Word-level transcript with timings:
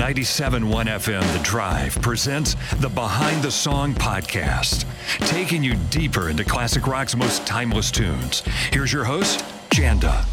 97.1 0.00 0.86
FM 0.86 1.32
The 1.36 1.42
Drive 1.44 1.94
presents 2.00 2.56
the 2.76 2.88
Behind 2.88 3.42
the 3.42 3.50
Song 3.50 3.92
podcast, 3.92 4.86
taking 5.28 5.62
you 5.62 5.74
deeper 5.90 6.30
into 6.30 6.42
classic 6.42 6.86
rock's 6.86 7.14
most 7.14 7.46
timeless 7.46 7.90
tunes. 7.90 8.40
Here's 8.72 8.94
your 8.94 9.04
host, 9.04 9.44
Janda. 9.68 10.24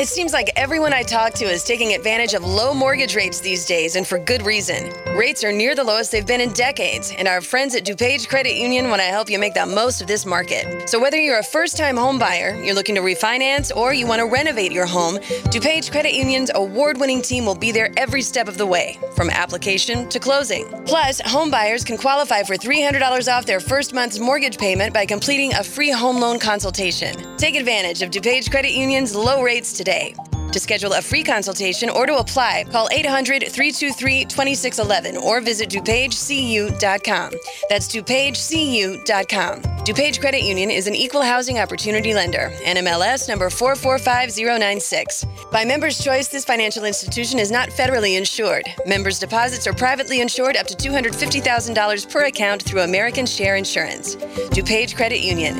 It 0.00 0.08
seems 0.08 0.32
like 0.32 0.50
everyone 0.56 0.94
I 0.94 1.02
talk 1.02 1.34
to 1.34 1.44
is 1.44 1.62
taking 1.62 1.92
advantage 1.92 2.32
of 2.32 2.42
low 2.42 2.72
mortgage 2.72 3.14
rates 3.14 3.38
these 3.38 3.66
days, 3.66 3.96
and 3.96 4.06
for 4.06 4.18
good 4.18 4.40
reason. 4.46 4.94
Rates 5.14 5.44
are 5.44 5.52
near 5.52 5.74
the 5.74 5.84
lowest 5.84 6.10
they've 6.10 6.26
been 6.26 6.40
in 6.40 6.54
decades, 6.54 7.12
and 7.18 7.28
our 7.28 7.42
friends 7.42 7.74
at 7.74 7.84
DuPage 7.84 8.26
Credit 8.26 8.56
Union 8.56 8.88
want 8.88 9.02
to 9.02 9.08
help 9.08 9.28
you 9.28 9.38
make 9.38 9.52
the 9.52 9.66
most 9.66 10.00
of 10.00 10.06
this 10.06 10.24
market. 10.24 10.88
So 10.88 10.98
whether 10.98 11.18
you're 11.18 11.40
a 11.40 11.44
first-time 11.44 11.98
home 11.98 12.18
buyer, 12.18 12.58
you're 12.64 12.74
looking 12.74 12.94
to 12.94 13.02
refinance, 13.02 13.76
or 13.76 13.92
you 13.92 14.06
want 14.06 14.20
to 14.20 14.26
renovate 14.26 14.72
your 14.72 14.86
home, 14.86 15.16
DuPage 15.52 15.90
Credit 15.90 16.14
Union's 16.14 16.50
award-winning 16.54 17.20
team 17.20 17.44
will 17.44 17.54
be 17.54 17.70
there 17.70 17.92
every 17.98 18.22
step 18.22 18.48
of 18.48 18.56
the 18.56 18.64
way, 18.64 18.98
from 19.14 19.28
application 19.28 20.08
to 20.08 20.18
closing. 20.18 20.66
Plus, 20.86 21.20
home 21.26 21.50
buyers 21.50 21.84
can 21.84 21.98
qualify 21.98 22.42
for 22.42 22.54
$300 22.54 23.30
off 23.30 23.44
their 23.44 23.60
first 23.60 23.92
month's 23.92 24.18
mortgage 24.18 24.56
payment 24.56 24.94
by 24.94 25.04
completing 25.04 25.52
a 25.52 25.62
free 25.62 25.90
home 25.90 26.18
loan 26.18 26.38
consultation. 26.38 27.36
Take 27.36 27.54
advantage 27.54 28.00
of 28.00 28.08
DuPage 28.08 28.50
Credit 28.50 28.72
Union's 28.72 29.14
low 29.14 29.42
rates 29.42 29.74
today 29.74 29.89
today. 29.90 30.14
To 30.52 30.58
schedule 30.58 30.94
a 30.94 31.02
free 31.02 31.22
consultation 31.22 31.88
or 31.88 32.06
to 32.06 32.16
apply, 32.16 32.64
call 32.72 32.88
800 32.90 33.42
323 33.48 34.24
2611 34.24 35.16
or 35.16 35.40
visit 35.40 35.68
DuPageCU.com. 35.70 37.32
That's 37.68 37.86
DuPageCU.com. 37.88 39.62
DuPage 39.84 40.20
Credit 40.20 40.42
Union 40.42 40.70
is 40.70 40.88
an 40.88 40.96
equal 40.96 41.22
housing 41.22 41.60
opportunity 41.60 42.14
lender. 42.14 42.50
NMLS 42.64 43.28
number 43.28 43.48
445096. 43.48 45.24
By 45.52 45.64
member's 45.64 46.02
choice, 46.02 46.26
this 46.26 46.44
financial 46.44 46.84
institution 46.84 47.38
is 47.38 47.52
not 47.52 47.68
federally 47.68 48.18
insured. 48.18 48.64
Members' 48.86 49.20
deposits 49.20 49.68
are 49.68 49.72
privately 49.72 50.20
insured 50.20 50.56
up 50.56 50.66
to 50.66 50.74
$250,000 50.74 52.10
per 52.10 52.24
account 52.24 52.62
through 52.62 52.80
American 52.80 53.24
Share 53.24 53.54
Insurance. 53.54 54.16
DuPage 54.16 54.96
Credit 54.96 55.20
Union. 55.20 55.58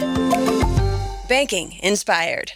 Banking 1.29 1.79
inspired. 1.85 2.53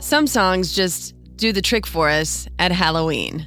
Some 0.00 0.26
songs 0.26 0.72
just 0.72 1.14
do 1.36 1.52
the 1.52 1.60
trick 1.60 1.86
for 1.86 2.08
us 2.08 2.48
at 2.58 2.72
Halloween. 2.72 3.46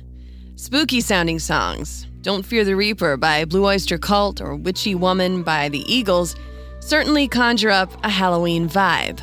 Spooky 0.55 1.01
sounding 1.01 1.39
songs, 1.39 2.05
Don't 2.21 2.45
Fear 2.45 2.63
the 2.63 2.75
Reaper 2.75 3.17
by 3.17 3.43
Blue 3.45 3.65
Oyster 3.65 3.97
Cult 3.97 4.39
or 4.39 4.55
Witchy 4.55 4.93
Woman 4.93 5.41
by 5.41 5.67
the 5.69 5.83
Eagles, 5.91 6.35
certainly 6.79 7.27
conjure 7.27 7.71
up 7.71 7.91
a 8.05 8.09
Halloween 8.09 8.69
vibe. 8.69 9.19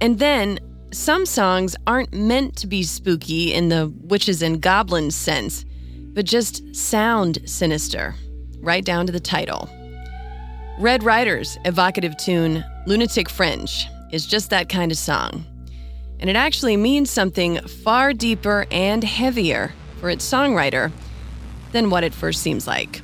And 0.00 0.18
then, 0.18 0.58
some 0.92 1.24
songs 1.24 1.76
aren't 1.86 2.12
meant 2.12 2.56
to 2.56 2.66
be 2.66 2.82
spooky 2.82 3.54
in 3.54 3.68
the 3.68 3.94
witches 4.00 4.42
and 4.42 4.60
goblins 4.60 5.14
sense, 5.14 5.64
but 6.14 6.24
just 6.24 6.74
sound 6.74 7.38
sinister, 7.48 8.16
right 8.58 8.84
down 8.84 9.06
to 9.06 9.12
the 9.12 9.20
title. 9.20 9.68
Red 10.80 11.04
Rider's 11.04 11.58
evocative 11.64 12.16
tune, 12.16 12.64
Lunatic 12.86 13.28
Fringe, 13.28 13.86
is 14.10 14.26
just 14.26 14.50
that 14.50 14.68
kind 14.68 14.90
of 14.90 14.98
song 14.98 15.46
and 16.20 16.28
it 16.28 16.36
actually 16.36 16.76
means 16.76 17.10
something 17.10 17.58
far 17.60 18.12
deeper 18.12 18.66
and 18.70 19.02
heavier 19.02 19.72
for 19.98 20.10
its 20.10 20.30
songwriter 20.30 20.92
than 21.72 21.90
what 21.90 22.04
it 22.04 22.14
first 22.14 22.42
seems 22.42 22.66
like. 22.66 23.02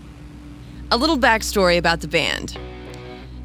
A 0.91 0.97
little 0.97 1.19
backstory 1.19 1.78
about 1.78 2.00
the 2.00 2.08
band. 2.08 2.56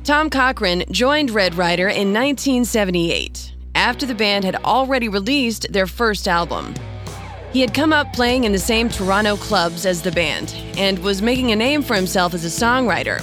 Tom 0.03 0.29
Cochrane 0.29 0.83
joined 0.91 1.31
Red 1.31 1.55
Rider 1.55 1.87
in 1.87 2.13
1978 2.13 3.53
after 3.73 4.05
the 4.05 4.15
band 4.15 4.43
had 4.43 4.57
already 4.57 5.07
released 5.07 5.71
their 5.71 5.87
first 5.87 6.27
album. 6.27 6.75
He 7.53 7.61
had 7.61 7.73
come 7.73 7.93
up 7.93 8.11
playing 8.13 8.43
in 8.43 8.51
the 8.51 8.59
same 8.59 8.89
Toronto 8.89 9.37
clubs 9.37 9.85
as 9.85 10.01
the 10.01 10.11
band 10.11 10.53
and 10.77 10.99
was 10.99 11.21
making 11.21 11.51
a 11.51 11.55
name 11.55 11.81
for 11.81 11.95
himself 11.95 12.33
as 12.33 12.45
a 12.45 12.47
songwriter. 12.47 13.21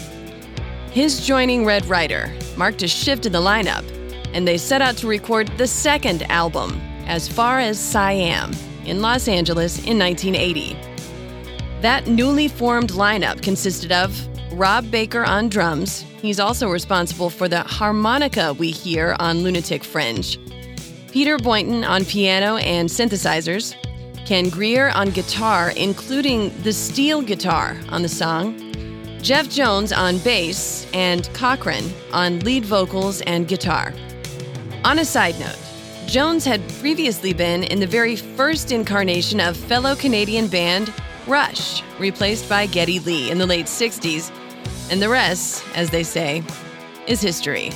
His 0.92 1.26
joining 1.26 1.64
Red 1.64 1.86
Rider 1.86 2.32
marked 2.56 2.82
a 2.82 2.88
shift 2.88 3.26
in 3.26 3.32
the 3.32 3.40
lineup 3.40 3.84
and 4.32 4.46
they 4.46 4.58
set 4.58 4.82
out 4.82 4.96
to 4.98 5.06
record 5.06 5.48
the 5.58 5.66
second 5.66 6.22
album, 6.30 6.80
As 7.06 7.28
Far 7.28 7.58
as 7.58 7.78
Siam, 7.78 8.52
in 8.84 9.00
Los 9.02 9.28
Angeles 9.28 9.78
in 9.84 9.98
1980. 9.98 10.76
That 11.80 12.06
newly 12.06 12.48
formed 12.48 12.90
lineup 12.90 13.42
consisted 13.42 13.92
of 13.92 14.18
Rob 14.52 14.90
Baker 14.90 15.24
on 15.24 15.48
drums. 15.48 16.00
He's 16.20 16.40
also 16.40 16.68
responsible 16.68 17.30
for 17.30 17.48
the 17.48 17.60
harmonica 17.60 18.54
we 18.54 18.70
hear 18.70 19.14
on 19.20 19.42
Lunatic 19.42 19.84
Fringe. 19.84 20.38
Peter 21.12 21.38
Boynton 21.38 21.84
on 21.84 22.04
piano 22.04 22.56
and 22.56 22.88
synthesizers. 22.88 23.74
Ken 24.26 24.48
Greer 24.48 24.90
on 24.90 25.10
guitar, 25.10 25.70
including 25.76 26.52
the 26.62 26.72
steel 26.72 27.22
guitar 27.22 27.76
on 27.88 28.02
the 28.02 28.08
song. 28.08 28.64
Jeff 29.22 29.48
Jones 29.48 29.92
on 29.92 30.18
bass, 30.18 30.86
and 30.92 31.28
Cochrane 31.34 31.92
on 32.12 32.40
lead 32.40 32.64
vocals 32.64 33.20
and 33.22 33.48
guitar. 33.48 33.92
On 34.88 35.00
a 35.00 35.04
side 35.04 35.38
note, 35.38 35.58
Jones 36.06 36.46
had 36.46 36.66
previously 36.80 37.34
been 37.34 37.62
in 37.62 37.78
the 37.78 37.86
very 37.86 38.16
first 38.16 38.72
incarnation 38.72 39.38
of 39.38 39.54
fellow 39.54 39.94
Canadian 39.94 40.48
band 40.48 40.90
Rush, 41.26 41.82
replaced 41.98 42.48
by 42.48 42.64
Geddy 42.64 42.98
Lee 43.00 43.30
in 43.30 43.36
the 43.36 43.44
late 43.44 43.66
60s, 43.66 44.32
and 44.90 45.02
the 45.02 45.10
rest, 45.10 45.62
as 45.74 45.90
they 45.90 46.02
say, 46.02 46.42
is 47.06 47.20
history. 47.20 47.70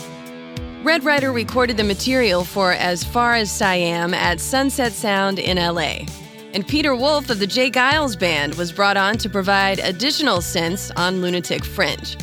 Red 0.82 1.04
Rider 1.04 1.32
recorded 1.32 1.76
the 1.76 1.84
material 1.84 2.44
for 2.44 2.72
As 2.72 3.04
Far 3.04 3.34
as 3.34 3.50
Siam 3.50 4.14
at 4.14 4.40
Sunset 4.40 4.92
Sound 4.92 5.38
in 5.38 5.58
LA. 5.58 6.06
And 6.54 6.66
Peter 6.66 6.96
Wolf 6.96 7.28
of 7.28 7.40
the 7.40 7.46
J. 7.46 7.70
Geils 7.70 8.18
Band 8.18 8.54
was 8.54 8.72
brought 8.72 8.96
on 8.96 9.18
to 9.18 9.28
provide 9.28 9.80
additional 9.80 10.38
synths 10.38 10.90
on 10.96 11.20
Lunatic 11.20 11.62
Fringe. 11.62 12.16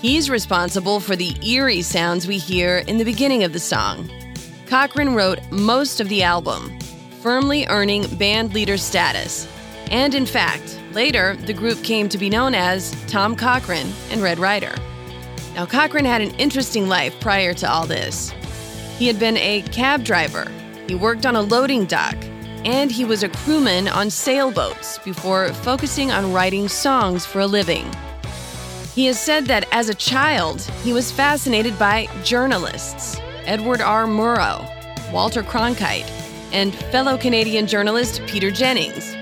He's 0.00 0.30
responsible 0.30 1.00
for 1.00 1.16
the 1.16 1.34
eerie 1.44 1.82
sounds 1.82 2.28
we 2.28 2.38
hear 2.38 2.84
in 2.86 2.98
the 2.98 3.04
beginning 3.04 3.42
of 3.42 3.52
the 3.52 3.58
song. 3.58 4.08
Cochrane 4.68 5.14
wrote 5.14 5.40
most 5.50 5.98
of 5.98 6.10
the 6.10 6.22
album, 6.22 6.78
firmly 7.22 7.66
earning 7.68 8.06
band 8.16 8.52
leader 8.52 8.76
status. 8.76 9.48
And 9.90 10.14
in 10.14 10.26
fact, 10.26 10.78
later, 10.92 11.36
the 11.36 11.54
group 11.54 11.82
came 11.82 12.06
to 12.10 12.18
be 12.18 12.28
known 12.28 12.54
as 12.54 12.94
Tom 13.06 13.34
Cochrane 13.34 13.90
and 14.10 14.20
Red 14.20 14.38
Rider. 14.38 14.74
Now, 15.54 15.64
Cochrane 15.64 16.04
had 16.04 16.20
an 16.20 16.34
interesting 16.34 16.86
life 16.86 17.18
prior 17.18 17.54
to 17.54 17.70
all 17.70 17.86
this. 17.86 18.34
He 18.98 19.06
had 19.06 19.18
been 19.18 19.38
a 19.38 19.62
cab 19.72 20.04
driver, 20.04 20.52
he 20.86 20.94
worked 20.94 21.24
on 21.24 21.34
a 21.34 21.40
loading 21.40 21.86
dock, 21.86 22.16
and 22.66 22.90
he 22.90 23.06
was 23.06 23.22
a 23.22 23.30
crewman 23.30 23.88
on 23.88 24.10
sailboats 24.10 24.98
before 24.98 25.48
focusing 25.48 26.10
on 26.10 26.34
writing 26.34 26.68
songs 26.68 27.24
for 27.24 27.40
a 27.40 27.46
living. 27.46 27.90
He 28.94 29.06
has 29.06 29.18
said 29.18 29.46
that 29.46 29.66
as 29.72 29.88
a 29.88 29.94
child, 29.94 30.60
he 30.84 30.92
was 30.92 31.10
fascinated 31.10 31.78
by 31.78 32.06
journalists 32.22 33.18
Edward 33.48 33.80
R. 33.80 34.04
Murrow, 34.06 34.62
Walter 35.10 35.42
Cronkite, 35.42 36.08
and 36.52 36.74
fellow 36.74 37.16
Canadian 37.16 37.66
journalist 37.66 38.20
Peter 38.26 38.50
Jennings. 38.50 39.16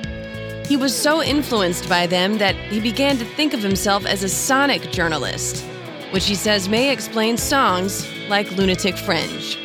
He 0.68 0.76
was 0.76 0.92
so 0.94 1.22
influenced 1.22 1.88
by 1.88 2.08
them 2.08 2.38
that 2.38 2.56
he 2.56 2.80
began 2.80 3.18
to 3.18 3.24
think 3.24 3.54
of 3.54 3.62
himself 3.62 4.04
as 4.04 4.24
a 4.24 4.28
sonic 4.28 4.90
journalist, 4.90 5.64
which 6.10 6.26
he 6.26 6.34
says 6.34 6.68
may 6.68 6.92
explain 6.92 7.36
songs 7.36 8.04
like 8.28 8.50
Lunatic 8.56 8.96
Fringe. 8.96 9.58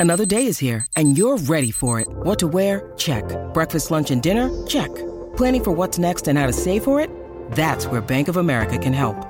Another 0.00 0.26
day 0.26 0.46
is 0.46 0.58
here, 0.58 0.84
and 0.96 1.16
you're 1.16 1.38
ready 1.38 1.70
for 1.70 2.00
it. 2.00 2.08
What 2.10 2.40
to 2.40 2.48
wear? 2.48 2.92
Check. 2.96 3.22
Breakfast, 3.54 3.92
lunch, 3.92 4.10
and 4.10 4.20
dinner? 4.20 4.50
Check. 4.66 4.92
Planning 5.36 5.62
for 5.62 5.70
what's 5.72 6.00
next 6.00 6.26
and 6.26 6.36
how 6.36 6.48
to 6.48 6.52
save 6.52 6.82
for 6.82 7.00
it? 7.00 7.10
That's 7.52 7.86
where 7.86 8.00
Bank 8.00 8.26
of 8.26 8.38
America 8.38 8.76
can 8.76 8.92
help. 8.92 9.29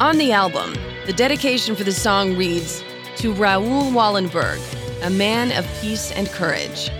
On 0.00 0.16
the 0.16 0.30
album, 0.30 0.74
the 1.06 1.12
dedication 1.12 1.74
for 1.74 1.82
the 1.82 1.90
song 1.90 2.36
reads 2.36 2.84
to 3.16 3.32
Raoul 3.32 3.90
Wallenberg, 3.90 4.60
a 5.02 5.10
man 5.10 5.50
of 5.58 5.66
peace 5.80 6.12
and 6.12 6.28
courage. 6.28 6.90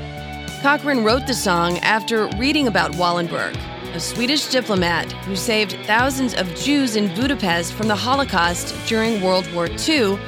Cochrane 0.62 1.04
wrote 1.04 1.28
the 1.28 1.34
song 1.34 1.78
after 1.78 2.26
reading 2.38 2.66
about 2.66 2.90
Wallenberg, 2.92 3.56
a 3.94 4.00
Swedish 4.00 4.48
diplomat 4.48 5.12
who 5.12 5.36
saved 5.36 5.76
thousands 5.84 6.34
of 6.34 6.52
Jews 6.56 6.96
in 6.96 7.14
Budapest 7.14 7.72
from 7.72 7.86
the 7.86 7.94
Holocaust 7.94 8.74
during 8.88 9.20
World 9.20 9.48
War 9.52 9.68
II 9.68 10.18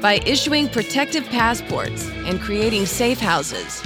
by 0.00 0.14
issuing 0.26 0.68
protective 0.68 1.24
passports 1.26 2.08
and 2.26 2.40
creating 2.40 2.86
safe 2.86 3.20
houses. 3.20 3.84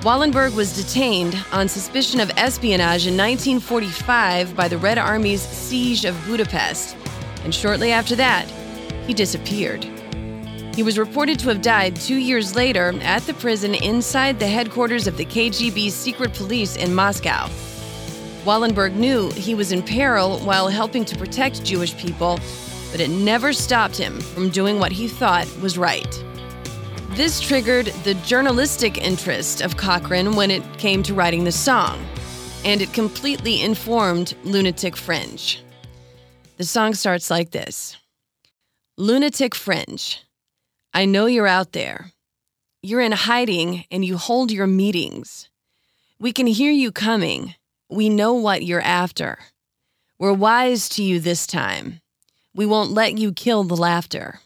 Wallenberg 0.00 0.54
was 0.54 0.74
detained 0.74 1.36
on 1.52 1.68
suspicion 1.68 2.20
of 2.20 2.30
espionage 2.38 3.06
in 3.06 3.14
1945 3.14 4.56
by 4.56 4.66
the 4.66 4.78
Red 4.78 4.96
Army's 4.96 5.42
siege 5.42 6.06
of 6.06 6.16
Budapest, 6.24 6.96
and 7.44 7.54
shortly 7.54 7.92
after 7.92 8.16
that, 8.16 8.48
he 9.06 9.14
disappeared. 9.14 9.84
He 10.74 10.82
was 10.82 10.98
reported 10.98 11.38
to 11.40 11.48
have 11.48 11.62
died 11.62 11.96
two 11.96 12.16
years 12.16 12.54
later 12.54 12.94
at 13.02 13.22
the 13.22 13.34
prison 13.34 13.74
inside 13.74 14.38
the 14.38 14.46
headquarters 14.46 15.06
of 15.06 15.16
the 15.16 15.24
KGB 15.24 15.90
secret 15.90 16.32
police 16.32 16.76
in 16.76 16.94
Moscow. 16.94 17.48
Wallenberg 18.44 18.94
knew 18.94 19.30
he 19.32 19.54
was 19.54 19.72
in 19.72 19.82
peril 19.82 20.38
while 20.38 20.68
helping 20.68 21.04
to 21.04 21.18
protect 21.18 21.64
Jewish 21.64 21.96
people, 21.96 22.38
but 22.90 23.00
it 23.00 23.10
never 23.10 23.52
stopped 23.52 23.96
him 23.96 24.20
from 24.20 24.48
doing 24.48 24.78
what 24.78 24.92
he 24.92 25.08
thought 25.08 25.46
was 25.60 25.76
right. 25.76 26.24
This 27.10 27.40
triggered 27.40 27.86
the 28.04 28.14
journalistic 28.24 28.96
interest 28.96 29.60
of 29.60 29.76
Cochrane 29.76 30.36
when 30.36 30.50
it 30.50 30.62
came 30.78 31.02
to 31.02 31.12
writing 31.12 31.44
the 31.44 31.52
song, 31.52 32.02
and 32.64 32.80
it 32.80 32.92
completely 32.92 33.60
informed 33.60 34.34
Lunatic 34.44 34.96
Fringe. 34.96 35.58
The 36.60 36.66
song 36.66 36.92
starts 36.92 37.30
like 37.30 37.52
this 37.52 37.96
Lunatic 38.98 39.54
Fringe. 39.54 40.22
I 40.92 41.06
know 41.06 41.24
you're 41.24 41.46
out 41.46 41.72
there. 41.72 42.12
You're 42.82 43.00
in 43.00 43.12
hiding 43.12 43.86
and 43.90 44.04
you 44.04 44.18
hold 44.18 44.52
your 44.52 44.66
meetings. 44.66 45.48
We 46.18 46.32
can 46.34 46.46
hear 46.46 46.70
you 46.70 46.92
coming. 46.92 47.54
We 47.88 48.10
know 48.10 48.34
what 48.34 48.62
you're 48.62 48.82
after. 48.82 49.38
We're 50.18 50.34
wise 50.34 50.90
to 50.90 51.02
you 51.02 51.18
this 51.18 51.46
time. 51.46 52.02
We 52.54 52.66
won't 52.66 52.90
let 52.90 53.16
you 53.16 53.32
kill 53.32 53.64
the 53.64 53.74
laughter. 53.74 54.40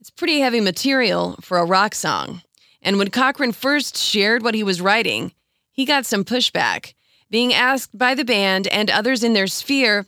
It's 0.00 0.10
pretty 0.10 0.40
heavy 0.40 0.60
material 0.60 1.38
for 1.40 1.56
a 1.56 1.64
rock 1.64 1.94
song. 1.94 2.42
And 2.82 2.98
when 2.98 3.08
Cochrane 3.08 3.52
first 3.52 3.96
shared 3.96 4.42
what 4.42 4.54
he 4.54 4.62
was 4.62 4.82
writing, 4.82 5.32
he 5.72 5.86
got 5.86 6.04
some 6.04 6.26
pushback, 6.26 6.92
being 7.30 7.54
asked 7.54 7.96
by 7.96 8.14
the 8.14 8.22
band 8.22 8.66
and 8.68 8.90
others 8.90 9.24
in 9.24 9.32
their 9.32 9.46
sphere, 9.46 10.04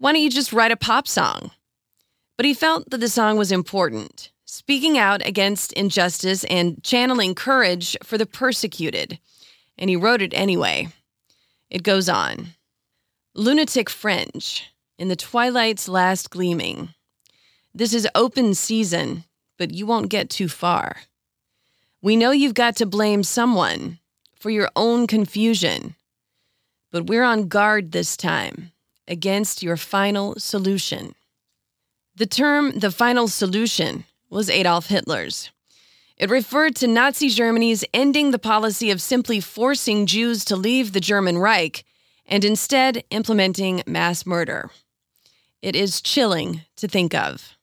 why 0.00 0.12
don't 0.12 0.22
you 0.22 0.30
just 0.30 0.54
write 0.54 0.72
a 0.72 0.76
pop 0.76 1.06
song? 1.06 1.50
But 2.38 2.46
he 2.46 2.54
felt 2.54 2.88
that 2.88 3.00
the 3.00 3.08
song 3.08 3.36
was 3.36 3.52
important, 3.52 4.30
speaking 4.46 4.96
out 4.96 5.24
against 5.26 5.74
injustice 5.74 6.42
and 6.44 6.82
channeling 6.82 7.34
courage 7.34 7.98
for 8.02 8.16
the 8.16 8.24
persecuted. 8.24 9.18
And 9.76 9.90
he 9.90 9.96
wrote 9.96 10.22
it 10.22 10.32
anyway. 10.32 10.88
It 11.68 11.82
goes 11.82 12.08
on 12.08 12.54
Lunatic 13.34 13.90
Fringe, 13.90 14.72
in 14.98 15.08
the 15.08 15.16
twilight's 15.16 15.86
last 15.86 16.30
gleaming. 16.30 16.94
This 17.74 17.92
is 17.92 18.08
open 18.14 18.54
season, 18.54 19.24
but 19.58 19.74
you 19.74 19.84
won't 19.84 20.08
get 20.08 20.30
too 20.30 20.48
far. 20.48 20.96
We 22.00 22.16
know 22.16 22.30
you've 22.30 22.54
got 22.54 22.74
to 22.76 22.86
blame 22.86 23.22
someone 23.22 23.98
for 24.34 24.48
your 24.48 24.70
own 24.74 25.06
confusion, 25.06 25.94
but 26.90 27.06
we're 27.06 27.22
on 27.22 27.48
guard 27.48 27.92
this 27.92 28.16
time 28.16 28.72
against 29.10 29.62
your 29.62 29.76
final 29.76 30.36
solution. 30.38 31.14
The 32.14 32.26
term 32.26 32.78
the 32.78 32.92
final 32.92 33.28
solution 33.28 34.04
was 34.30 34.48
Adolf 34.48 34.86
Hitler's. 34.86 35.50
It 36.16 36.30
referred 36.30 36.76
to 36.76 36.86
Nazi 36.86 37.28
Germany's 37.28 37.84
ending 37.92 38.30
the 38.30 38.38
policy 38.38 38.90
of 38.90 39.02
simply 39.02 39.40
forcing 39.40 40.06
Jews 40.06 40.44
to 40.44 40.56
leave 40.56 40.92
the 40.92 41.00
German 41.00 41.38
Reich 41.38 41.84
and 42.26 42.44
instead 42.44 43.02
implementing 43.10 43.82
mass 43.86 44.24
murder. 44.24 44.70
It 45.60 45.74
is 45.74 46.00
chilling 46.00 46.62
to 46.76 46.86
think 46.86 47.14
of. 47.14 47.56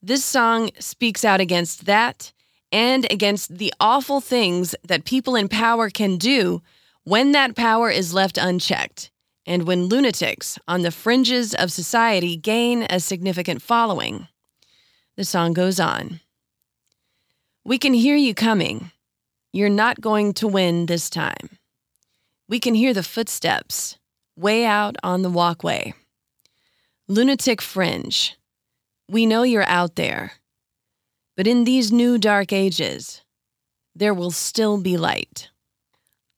This 0.00 0.24
song 0.24 0.70
speaks 0.78 1.24
out 1.24 1.40
against 1.40 1.86
that 1.86 2.32
and 2.72 3.06
against 3.10 3.58
the 3.58 3.74
awful 3.80 4.20
things 4.20 4.74
that 4.84 5.04
people 5.04 5.34
in 5.34 5.48
power 5.48 5.90
can 5.90 6.16
do 6.16 6.62
when 7.02 7.32
that 7.32 7.56
power 7.56 7.90
is 7.90 8.14
left 8.14 8.38
unchecked 8.38 9.10
and 9.46 9.66
when 9.66 9.86
lunatics 9.86 10.58
on 10.66 10.82
the 10.82 10.90
fringes 10.90 11.54
of 11.54 11.70
society 11.70 12.36
gain 12.36 12.86
a 12.90 12.98
significant 12.98 13.62
following. 13.62 14.26
The 15.16 15.24
song 15.24 15.52
goes 15.52 15.78
on 15.80 16.20
We 17.64 17.78
can 17.78 17.94
hear 17.94 18.16
you 18.16 18.34
coming. 18.34 18.90
You're 19.52 19.70
not 19.70 20.00
going 20.00 20.34
to 20.34 20.48
win 20.48 20.86
this 20.86 21.08
time. 21.08 21.58
We 22.48 22.60
can 22.60 22.74
hear 22.74 22.92
the 22.92 23.02
footsteps 23.02 23.98
way 24.36 24.64
out 24.64 24.96
on 25.02 25.22
the 25.22 25.30
walkway. 25.30 25.94
Lunatic 27.08 27.62
fringe. 27.62 28.36
We 29.08 29.26
know 29.26 29.44
you're 29.44 29.62
out 29.62 29.94
there. 29.96 30.32
But 31.36 31.46
in 31.46 31.64
these 31.64 31.92
new 31.92 32.18
dark 32.18 32.52
ages, 32.52 33.22
there 33.94 34.14
will 34.14 34.30
still 34.30 34.80
be 34.80 34.96
light. 34.96 35.48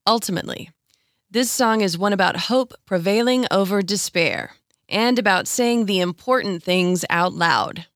Ultimately, 0.07 0.71
this 1.31 1.51
song 1.51 1.83
is 1.83 1.99
one 1.99 2.15
about 2.15 2.37
hope 2.37 2.73
prevailing 2.87 3.47
over 3.51 3.83
despair 3.83 4.53
and 4.89 5.19
about 5.19 5.47
saying 5.47 5.85
the 5.85 6.01
important 6.01 6.63
things 6.63 7.05
out 7.11 7.35
loud. 7.35 7.87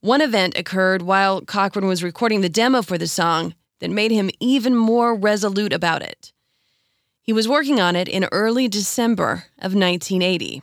One 0.00 0.22
event 0.22 0.56
occurred 0.56 1.02
while 1.02 1.42
Cochrane 1.42 1.86
was 1.86 2.02
recording 2.02 2.40
the 2.40 2.48
demo 2.48 2.80
for 2.80 2.96
the 2.96 3.06
song 3.06 3.54
that 3.80 3.90
made 3.90 4.10
him 4.10 4.30
even 4.40 4.74
more 4.74 5.14
resolute 5.14 5.74
about 5.74 6.00
it. 6.00 6.32
He 7.20 7.34
was 7.34 7.48
working 7.48 7.80
on 7.80 7.96
it 7.96 8.08
in 8.08 8.26
early 8.32 8.66
December 8.66 9.44
of 9.58 9.74
1980, 9.74 10.62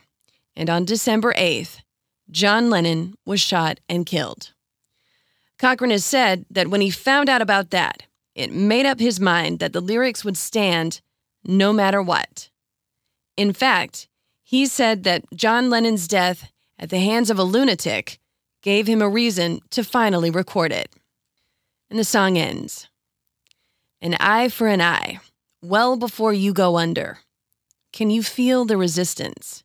and 0.56 0.68
on 0.68 0.84
December 0.84 1.32
8th, 1.34 1.78
John 2.30 2.68
Lennon 2.68 3.14
was 3.24 3.40
shot 3.40 3.78
and 3.88 4.04
killed. 4.04 4.52
Cochrane 5.58 5.92
has 5.92 6.04
said 6.04 6.46
that 6.50 6.68
when 6.68 6.80
he 6.80 6.90
found 6.90 7.28
out 7.28 7.42
about 7.42 7.70
that, 7.70 8.02
it 8.34 8.52
made 8.52 8.86
up 8.86 8.98
his 8.98 9.20
mind 9.20 9.60
that 9.60 9.72
the 9.72 9.80
lyrics 9.80 10.24
would 10.24 10.36
stand 10.36 11.00
no 11.44 11.72
matter 11.72 12.02
what. 12.02 12.50
In 13.36 13.52
fact, 13.52 14.08
he 14.42 14.66
said 14.66 15.04
that 15.04 15.24
John 15.34 15.70
Lennon's 15.70 16.08
death 16.08 16.50
at 16.78 16.90
the 16.90 16.98
hands 16.98 17.30
of 17.30 17.38
a 17.38 17.44
lunatic 17.44 18.18
gave 18.62 18.86
him 18.86 19.00
a 19.00 19.08
reason 19.08 19.60
to 19.70 19.84
finally 19.84 20.30
record 20.30 20.72
it. 20.72 20.90
And 21.88 21.98
the 21.98 22.04
song 22.04 22.36
ends 22.36 22.88
An 24.00 24.14
eye 24.20 24.48
for 24.48 24.66
an 24.66 24.80
eye, 24.80 25.20
well 25.62 25.96
before 25.96 26.32
you 26.32 26.52
go 26.52 26.76
under. 26.76 27.18
Can 27.92 28.10
you 28.10 28.22
feel 28.22 28.64
the 28.64 28.76
resistance? 28.76 29.64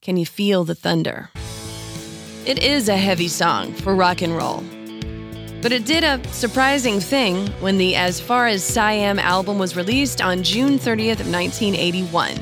Can 0.00 0.16
you 0.16 0.26
feel 0.26 0.64
the 0.64 0.74
thunder? 0.74 1.30
It 2.44 2.58
is 2.58 2.88
a 2.88 2.96
heavy 2.96 3.28
song 3.28 3.72
for 3.72 3.94
rock 3.94 4.20
and 4.20 4.36
roll. 4.36 4.64
But 5.62 5.70
it 5.70 5.86
did 5.86 6.02
a 6.02 6.20
surprising 6.32 6.98
thing 6.98 7.46
when 7.60 7.78
the 7.78 7.94
As 7.94 8.18
Far 8.20 8.48
as 8.48 8.64
Siam 8.64 9.20
album 9.20 9.60
was 9.60 9.76
released 9.76 10.20
on 10.20 10.42
June 10.42 10.76
30th 10.76 11.20
of 11.20 11.30
1981. 11.30 12.36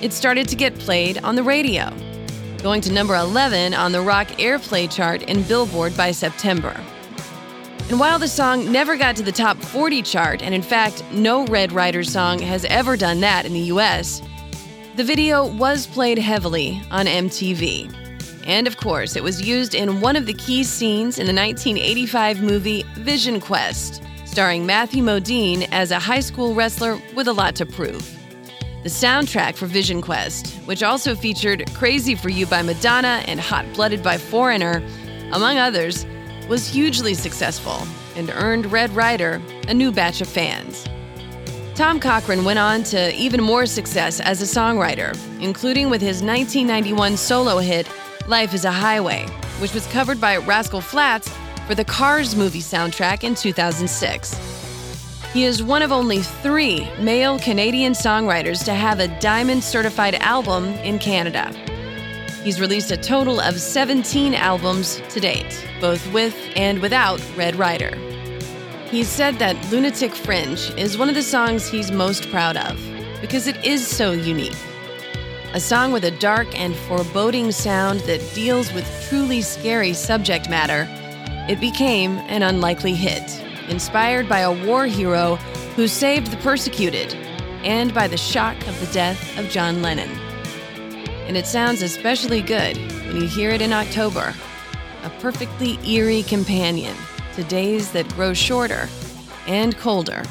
It 0.00 0.14
started 0.14 0.48
to 0.48 0.56
get 0.56 0.78
played 0.78 1.18
on 1.18 1.36
the 1.36 1.42
radio, 1.42 1.92
going 2.62 2.80
to 2.80 2.92
number 2.92 3.14
11 3.14 3.74
on 3.74 3.92
the 3.92 4.00
rock 4.00 4.28
airplay 4.38 4.90
chart 4.90 5.24
in 5.24 5.42
Billboard 5.42 5.94
by 5.94 6.10
September. 6.10 6.74
And 7.90 8.00
while 8.00 8.18
the 8.18 8.28
song 8.28 8.72
never 8.72 8.96
got 8.96 9.14
to 9.16 9.22
the 9.22 9.30
top 9.30 9.58
40 9.58 10.00
chart, 10.00 10.42
and 10.42 10.54
in 10.54 10.62
fact, 10.62 11.04
no 11.12 11.44
Red 11.46 11.72
Rider 11.72 12.02
song 12.02 12.38
has 12.38 12.64
ever 12.64 12.96
done 12.96 13.20
that 13.20 13.44
in 13.44 13.52
the 13.52 13.72
US, 13.74 14.22
the 14.96 15.04
video 15.04 15.46
was 15.46 15.86
played 15.86 16.18
heavily 16.18 16.80
on 16.90 17.04
MTV. 17.04 18.07
And 18.48 18.66
of 18.66 18.78
course, 18.78 19.14
it 19.14 19.22
was 19.22 19.42
used 19.42 19.74
in 19.74 20.00
one 20.00 20.16
of 20.16 20.24
the 20.24 20.32
key 20.32 20.64
scenes 20.64 21.18
in 21.18 21.26
the 21.26 21.34
1985 21.34 22.42
movie 22.42 22.82
Vision 22.94 23.40
Quest, 23.40 24.02
starring 24.24 24.64
Matthew 24.64 25.04
Modine 25.04 25.68
as 25.70 25.90
a 25.90 25.98
high 25.98 26.20
school 26.20 26.54
wrestler 26.54 26.98
with 27.14 27.28
a 27.28 27.32
lot 27.32 27.54
to 27.56 27.66
prove. 27.66 28.02
The 28.84 28.88
soundtrack 28.88 29.54
for 29.54 29.66
Vision 29.66 30.00
Quest, 30.00 30.54
which 30.64 30.82
also 30.82 31.14
featured 31.14 31.70
Crazy 31.74 32.14
for 32.14 32.30
You 32.30 32.46
by 32.46 32.62
Madonna 32.62 33.22
and 33.26 33.38
Hot 33.38 33.66
Blooded 33.74 34.02
by 34.02 34.16
Foreigner, 34.16 34.82
among 35.32 35.58
others, 35.58 36.06
was 36.48 36.66
hugely 36.66 37.12
successful 37.12 37.86
and 38.16 38.30
earned 38.30 38.72
Red 38.72 38.90
Rider 38.92 39.42
a 39.68 39.74
new 39.74 39.92
batch 39.92 40.22
of 40.22 40.28
fans. 40.28 40.86
Tom 41.74 42.00
Cochrane 42.00 42.44
went 42.44 42.58
on 42.58 42.82
to 42.84 43.14
even 43.14 43.42
more 43.42 43.66
success 43.66 44.20
as 44.20 44.40
a 44.40 44.46
songwriter, 44.46 45.14
including 45.42 45.90
with 45.90 46.00
his 46.00 46.22
1991 46.22 47.18
solo 47.18 47.58
hit 47.58 47.86
Life 48.28 48.52
is 48.52 48.66
a 48.66 48.70
Highway, 48.70 49.26
which 49.58 49.72
was 49.72 49.86
covered 49.86 50.20
by 50.20 50.36
Rascal 50.36 50.82
Flatts 50.82 51.30
for 51.66 51.74
the 51.74 51.86
Cars 51.86 52.36
movie 52.36 52.60
soundtrack 52.60 53.24
in 53.24 53.34
2006. 53.34 55.32
He 55.32 55.44
is 55.44 55.62
one 55.62 55.80
of 55.80 55.92
only 55.92 56.20
three 56.20 56.86
male 57.00 57.38
Canadian 57.38 57.94
songwriters 57.94 58.62
to 58.66 58.74
have 58.74 59.00
a 59.00 59.08
diamond 59.20 59.64
certified 59.64 60.16
album 60.16 60.66
in 60.84 60.98
Canada. 60.98 61.50
He's 62.44 62.60
released 62.60 62.90
a 62.90 62.98
total 62.98 63.40
of 63.40 63.58
17 63.58 64.34
albums 64.34 65.00
to 65.08 65.20
date, 65.20 65.66
both 65.80 66.06
with 66.12 66.36
and 66.54 66.82
without 66.82 67.24
Red 67.34 67.56
Rider. 67.56 67.96
He's 68.90 69.08
said 69.08 69.38
that 69.38 69.72
Lunatic 69.72 70.14
Fringe 70.14 70.70
is 70.76 70.98
one 70.98 71.08
of 71.08 71.14
the 71.14 71.22
songs 71.22 71.66
he's 71.66 71.90
most 71.90 72.28
proud 72.30 72.58
of 72.58 72.78
because 73.22 73.46
it 73.46 73.56
is 73.64 73.86
so 73.86 74.12
unique. 74.12 74.52
A 75.54 75.60
song 75.60 75.92
with 75.92 76.04
a 76.04 76.10
dark 76.10 76.46
and 76.60 76.76
foreboding 76.76 77.52
sound 77.52 78.00
that 78.00 78.34
deals 78.34 78.70
with 78.74 79.06
truly 79.08 79.40
scary 79.40 79.94
subject 79.94 80.50
matter, 80.50 80.86
it 81.50 81.58
became 81.58 82.18
an 82.28 82.42
unlikely 82.42 82.92
hit, 82.92 83.42
inspired 83.70 84.28
by 84.28 84.40
a 84.40 84.66
war 84.66 84.84
hero 84.84 85.36
who 85.74 85.88
saved 85.88 86.30
the 86.30 86.36
persecuted 86.36 87.14
and 87.64 87.94
by 87.94 88.06
the 88.06 88.16
shock 88.18 88.58
of 88.68 88.78
the 88.78 88.92
death 88.92 89.38
of 89.38 89.48
John 89.48 89.80
Lennon. 89.80 90.10
And 91.26 91.34
it 91.34 91.46
sounds 91.46 91.80
especially 91.80 92.42
good 92.42 92.76
when 93.06 93.16
you 93.16 93.26
hear 93.26 93.48
it 93.48 93.62
in 93.62 93.72
October, 93.72 94.34
a 95.02 95.10
perfectly 95.18 95.78
eerie 95.88 96.24
companion 96.24 96.94
to 97.36 97.42
days 97.44 97.90
that 97.92 98.06
grow 98.10 98.34
shorter 98.34 98.86
and 99.46 99.74
colder 99.78 100.24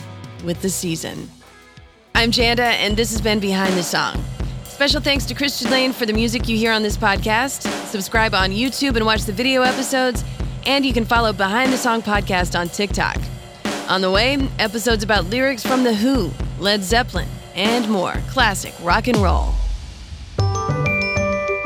with 0.45 0.61
the 0.61 0.69
season. 0.69 1.27
I'm 2.13 2.29
Janda, 2.29 2.59
and 2.59 2.95
this 2.95 3.11
has 3.11 3.21
been 3.21 3.39
Behind 3.39 3.73
the 3.73 3.83
Song. 3.83 4.23
Special 4.77 5.01
thanks 5.01 5.25
to 5.25 5.33
Christian 5.33 5.71
Lane 5.71 5.91
for 5.91 6.05
the 6.05 6.13
music 6.13 6.47
you 6.47 6.55
hear 6.55 6.71
on 6.71 6.83
this 6.83 6.97
podcast. 6.97 7.63
Subscribe 7.87 8.35
on 8.35 8.51
YouTube 8.51 8.95
and 8.95 9.07
watch 9.07 9.23
the 9.23 9.31
video 9.31 9.63
episodes, 9.63 10.23
and 10.67 10.85
you 10.85 10.93
can 10.93 11.03
follow 11.03 11.33
Behind 11.33 11.73
the 11.73 11.77
Song 11.77 12.03
podcast 12.03 12.57
on 12.57 12.69
TikTok. 12.69 13.17
On 13.89 14.01
the 14.01 14.11
way, 14.11 14.37
episodes 14.59 15.03
about 15.03 15.25
lyrics 15.31 15.65
from 15.65 15.83
The 15.83 15.95
Who, 15.95 16.29
Led 16.59 16.83
Zeppelin, 16.83 17.27
and 17.55 17.89
more 17.89 18.13
classic 18.29 18.71
rock 18.83 19.07
and 19.07 19.17
roll. 19.17 19.55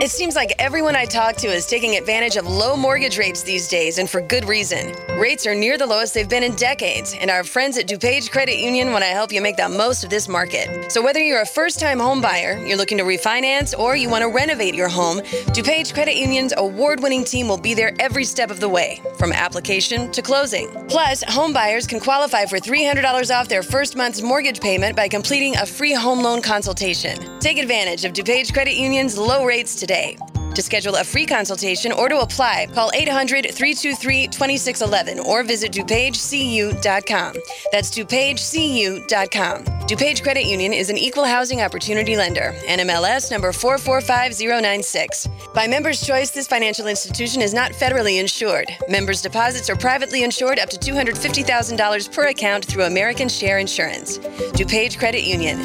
It 0.02 0.10
seems 0.10 0.36
like 0.36 0.56
everyone 0.58 0.96
I 0.96 1.06
talk 1.06 1.36
to 1.36 1.48
is 1.48 1.68
taking 1.68 1.96
advantage 1.96 2.36
of 2.36 2.48
low 2.48 2.76
mortgage 2.76 3.20
rates 3.20 3.44
these 3.44 3.68
days, 3.68 4.00
and 4.00 4.10
for 4.10 4.20
good 4.20 4.46
reason. 4.46 4.96
Rates 5.16 5.46
are 5.46 5.54
near 5.54 5.78
the 5.78 5.86
lowest 5.86 6.16
they've 6.16 6.28
been 6.28 6.42
in 6.42 6.56
decades, 6.56 7.14
and 7.14 7.30
our 7.30 7.44
friends 7.44 7.78
at 7.78 7.88
DuPage 7.88 8.32
Credit 8.32 8.58
Union 8.58 8.92
want 8.92 9.04
to 9.04 9.12
help 9.12 9.32
you 9.32 9.44
make 9.44 9.58
the 9.58 9.70
most 9.70 10.04
of 10.04 10.10
this 10.10 10.28
market. 10.28 10.92
So, 10.92 11.04
whether 11.04 11.20
you're 11.22 11.42
a 11.42 11.46
first 11.46 11.80
time 11.80 12.00
home 12.00 12.20
buyer, 12.20 12.58
you're 12.66 12.78
looking 12.78 12.98
to 12.98 13.04
refinance, 13.04 13.78
or 13.78 13.96
you 13.96 14.10
want 14.10 14.24
to 14.24 14.30
renovate 14.30 14.74
your 14.74 14.90
home, 14.90 15.20
DuPage 15.54 15.94
Credit 15.94 16.16
Union's 16.16 16.56
award 16.58 17.00
winning 17.00 17.24
team 17.24 17.48
will 17.48 17.60
be 17.60 17.76
there 17.76 17.94
every 18.00 18.24
step 18.24 18.50
of 18.50 18.60
the 18.60 18.70
way, 18.70 19.00
from 19.20 19.32
application 19.32 20.12
to 20.14 20.24
closing. 20.24 20.68
Plus, 20.90 21.24
home 21.28 21.54
buyers 21.54 21.86
can 21.86 22.00
qualify 22.00 22.48
for 22.48 22.58
$300 22.58 23.30
off 23.30 23.48
their 23.48 23.62
first 23.62 23.96
month's 23.96 24.24
mortgage 24.24 24.62
payment 24.62 24.96
by 24.96 25.08
completing 25.08 25.56
a 25.58 25.66
free 25.68 25.94
home 25.94 26.24
loan 26.24 26.42
consultation. 26.42 27.40
Take 27.40 27.60
advantage 27.60 28.04
of 28.04 28.14
DuPage 28.14 28.52
Credit 28.52 28.74
Union's 28.74 29.16
low 29.16 29.46
rates 29.46 29.76
today 29.76 29.91
today. 29.92 30.18
To 30.56 30.62
schedule 30.62 30.96
a 30.98 31.04
free 31.04 31.26
consultation 31.26 31.94
or 31.94 32.10
to 32.10 32.20
apply, 32.20 32.68
call 32.74 32.92
800 32.94 33.46
323 33.54 34.28
2611 34.28 35.20
or 35.20 35.44
visit 35.44 35.72
DuPageCU.com. 35.72 37.36
That's 37.72 37.90
DuPageCU.com. 37.92 39.64
DuPage 39.88 40.24
Credit 40.24 40.46
Union 40.46 40.74
is 40.74 40.90
an 40.90 40.98
equal 40.98 41.24
housing 41.24 41.62
opportunity 41.62 42.18
lender. 42.18 42.54
NMLS 42.68 43.32
number 43.32 43.54
445096. 43.54 45.30
By 45.54 45.68
member's 45.68 46.06
choice, 46.06 46.32
this 46.32 46.48
financial 46.48 46.88
institution 46.88 47.42
is 47.42 47.54
not 47.54 47.72
federally 47.72 48.20
insured. 48.20 48.70
Members' 48.90 49.22
deposits 49.22 49.70
are 49.70 49.76
privately 49.78 50.24
insured 50.24 50.60
up 50.60 50.70
to 50.70 50.78
$250,000 50.78 52.14
per 52.14 52.28
account 52.28 52.66
through 52.66 52.84
American 52.84 53.30
Share 53.30 53.60
Insurance. 53.60 54.18
DuPage 54.58 54.98
Credit 54.98 55.24
Union. 55.24 55.62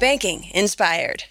Banking 0.00 0.50
inspired. 0.54 1.24